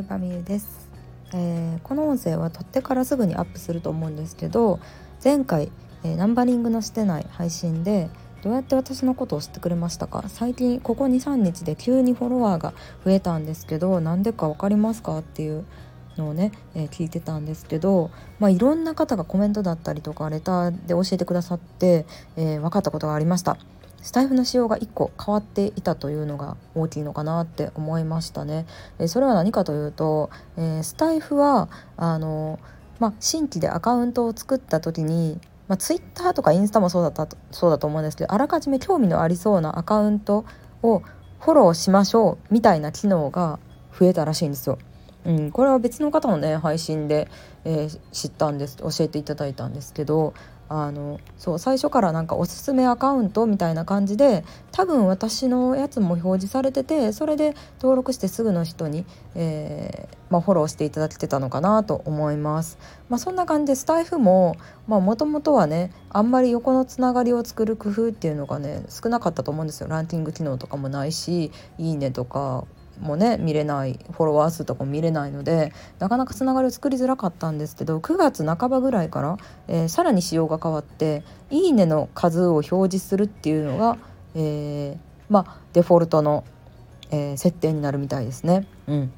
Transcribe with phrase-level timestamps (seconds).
[0.00, 0.88] はいバミュです、
[1.34, 4.80] えー、この音声は撮ってからすぐにアップすると思うんですけど
[5.22, 5.70] 前回、
[6.04, 8.08] えー、ナンバリングのしてない配信で
[8.42, 10.24] どうやって私のことを知ってくれましたか？
[10.28, 12.72] 最近ここ23日で急にフォロワーが
[13.04, 15.18] 増えたんですけどなんでか分かりますか？
[15.18, 15.66] っていう
[16.16, 22.06] のをね、えー、聞いてたんですけど、まあ、いろんな方がコメントだったりとかレターで教えてくださって、
[22.38, 23.58] えー、分かったことがありました。
[24.02, 28.66] スタイフの仕様が1個変わっていたというのが大きいのかなって思いましたね。
[28.98, 32.58] えそれは何かというと、え、スタイフはあの、
[32.98, 40.44] まあ、新規でアカウントを作った時に、まあ、ツイッターとかインスタもそうだったそうだと思うんですけどあらかじめ興味のありそうなアカウント
[40.82, 41.02] を
[41.38, 43.58] フォローしましょうみたいな機能が
[43.98, 44.78] 増えたらしいんですよ。
[45.24, 47.28] うん、これは別の方のね配信で、
[47.64, 50.32] えー、知ったんです教えていただいたんですけど
[50.72, 59.04] あのそう最初からなんかおすすめアカウントみたいな感じで多分私のやつも表示されててそれで登録してすぐの人に、
[59.34, 62.78] えー、まあ、フォローしていただけてたのかなと思います。
[63.08, 64.54] まあ、そんな感じでスタイフも
[64.86, 72.64] もともとはねあんまり横のつながりを作る工夫っていうのがね少なかったと思うんですよランキング機能とかもないし「いいね」とか
[72.98, 79.36] もね見れないフォロワー数とかも見れないのでなかなかつながりを作りづらかったんですけど9月半ばぐらいから、
[79.68, 83.96] えー、さらに仕様が変わって「いいね」の数を表示するっていうのが、
[84.34, 86.44] えー、まあデフォルトの、
[87.10, 88.66] えー、設定になるみたいですね。
[88.86, 89.12] うん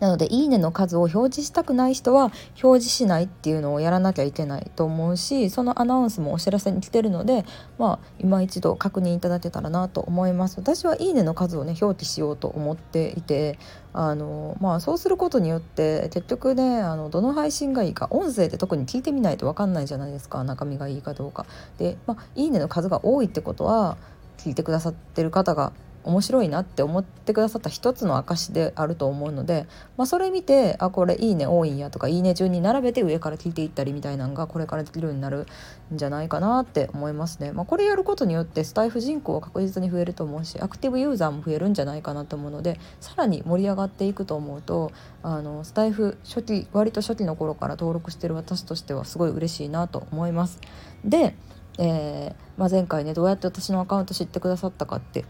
[0.00, 7.44] なので「いいね」の数を表示したくない人は表示しないっていうのをやらなきゃいけないと思うしそのアナウンスもお知らせに来てるので
[7.78, 10.56] まあ今一度確認いただけたらなと思います。
[10.58, 13.58] 私は「いいね」の数をね表記しようと思っていて
[13.92, 20.42] あのまあそうすることによって結局ねあのどの配信がいいか音声で特に聞いてみないと分かんないじゃないですか。
[20.44, 21.46] 中身がいいかどうか。
[21.78, 23.96] で、まあ、いいねの数が多いってことは
[24.38, 25.72] 聞いてくださってる方が
[26.04, 29.66] 面白いなって思ってくださった一つの証であると思うので、
[29.96, 35.46] まあ、それ見てあこれいいね多いんやとかいいね順に並べて上から聞いていったりみたいなのがこれからできるようになる
[35.92, 37.52] んじゃないかなって思いますね。
[37.52, 50.60] まあ、これやることによってスタイフ人口は確実に増えると思うしアクティブユーザーも増えるんじゃないかなと思うのでさらに盛り上がっていくと思うとあのスタイフ初期割と初期の頃から登録してる私としてはすごい嬉しいなと思います。
[51.04, 51.34] で
[51.78, 55.24] えーまあ、前回ねどうやって私のアカウント知ってくださったかって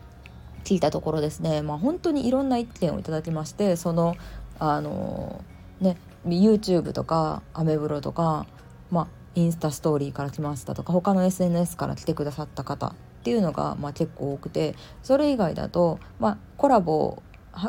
[0.65, 4.17] 聞いたところですね、まあ、本当にいろんな意見をいただきましてその
[4.59, 5.45] あの
[5.81, 8.47] ね YouTube とかアメブロとか、
[8.91, 12.95] まあ、インスタストーリーから来ましたとか他の SNS から来てくださった方っ
[13.25, 17.23] ていうのが、まあ、結構多くてそれ以外だと、まあ、コラボ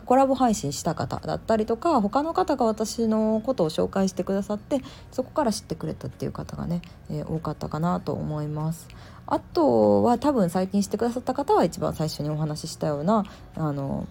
[0.06, 4.81] コラボ配信した方だったりとか他の方が私のことを紹介してくださって
[5.12, 8.88] そこから知ってくれたっていう方がね、えー、多かったかなと思います。
[9.28, 13.25] あとは多分最近してくださった方は一番最初にお話ししたような
[13.56, 14.07] あの、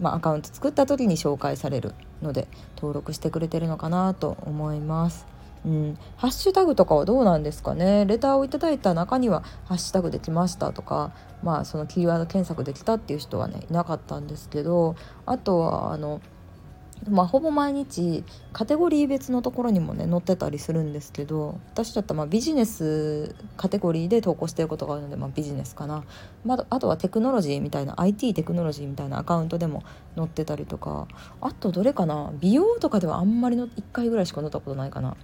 [0.00, 2.46] まあ、アカウント作った時に紹介されるので
[2.76, 5.31] 登録してくれてるのかなと思います。
[5.64, 8.04] うん、ハッシュタグとかはどうなんですかね。
[8.06, 11.12] レターをいただいた中には「ハッシュタグできました」とか
[11.42, 16.20] まあそのキーワード検索できたっていう人はねいなかったんですけどあとはあの
[17.08, 26.04] まあ、ほぼ毎日カテゴリー別のところにもね載ってたりするんですけど私だったらまあビジネスカテゴリーで投稿してることがあるので、まあ、ビジネスかな、
[26.44, 29.82] まあ、あとはテクノロジーみたいな IT テクノロジーみたいなアカウントでも
[30.16, 31.08] 載ってたりとか
[31.40, 32.32] あとどれかな。
[32.40, 35.16] 美容とかではあんまりの1回ぐらいしか載ったことないかな。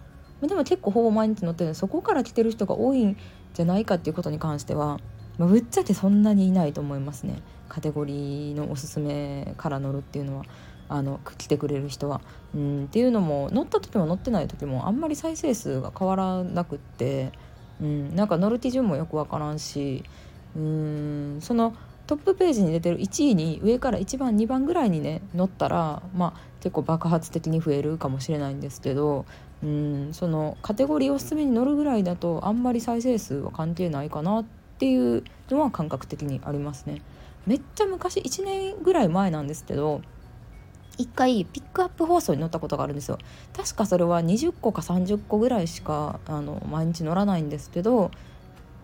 [0.46, 3.16] でも結構ほぼ毎日載ってるのでそこから来てる人が多いん
[3.54, 5.00] じゃないかっていうことに関しては、
[5.38, 10.44] まあ、ぶっちゃけそんなにいないと思いますねカテゴリーのおすすめから乗るっていうのは。
[10.90, 12.20] あの来てくれる人は。
[12.54, 17.30] うんっていうのも乗った時も乗ってない時もあんまり再生数が変わらなくって、
[17.78, 20.02] うん、なんか乗る基準もよく分からんし
[20.56, 21.74] うんその
[22.06, 29.26] トップページに出てる1位に上から1番2番ぐらいにね乗ったらまあ結構爆発的に増えるかもしれないんですけど
[29.62, 34.44] うんそのカテゴリーおすすめに乗るぐらいだとあんまり再生数は関係ないかなっ
[34.78, 37.02] ていうのは感覚的にありますね。
[37.46, 40.02] めっちゃ昔1年ぐらい前なんですけど
[40.98, 43.18] 1回ピックアップ放送に乗ったことがあるんですよ
[43.56, 48.10] 確かそれは20個か30個ぐらいしかあの毎日乗らないんですけど、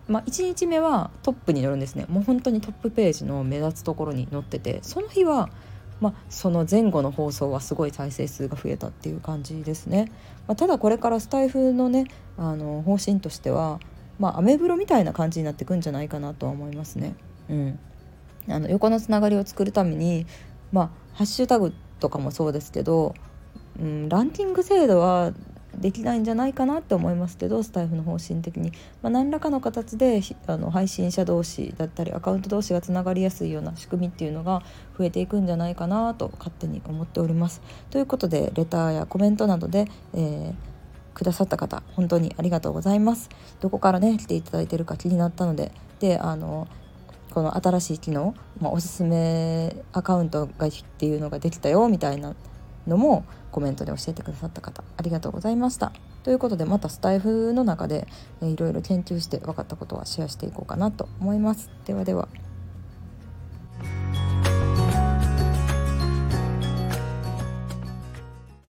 [0.07, 5.49] まあ、1日目はトップに乗るんですねもう本当にトップページの目立つところに乗っててその日は、
[6.01, 10.11] まあ、その前後の放送はすごい再生数が増えたっていう感じですね、
[10.47, 12.05] まあ、ただこれからスタイフのね
[12.37, 13.79] あの方針としては
[14.19, 17.15] まあアメブロみたいな感じになってくんじゃないかなとは思いますね。
[17.49, 17.79] うん、
[18.49, 20.25] あの横のつながりを作るために
[20.71, 23.13] まあハッシュタグとかもそうですけど、
[23.79, 25.33] うん、ランキング制度は
[25.77, 34.63] できないんじゃないかなって思いますけどスタイフの方針的に、まあ、何らかの形であの配信者同士だったりアカウント同士がつながりやすいような仕組みっていうのが
[34.97, 37.61] 増えていくんじゃないかなと勝手に思っております。
[37.89, 40.75] ということでレターやコメントなどで、えー
[41.15, 43.29] くださった方本当にありがとうございます
[43.61, 46.67] どこからね来ていただいてるか気になったのでであの
[47.31, 52.35] この新しい機能、まあ、おすすめアカウントがっていうのができたよみたいな
[52.87, 55.91] のもコメントで教えてくださった方ありがとうございました。
[56.23, 58.07] ということでまたスタイフの中で
[58.41, 61.69] いろいろ研究して分かったことはシェアしていこうかなと思います。
[61.85, 62.27] ではでは。